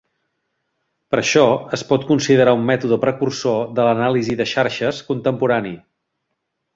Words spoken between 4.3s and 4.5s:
de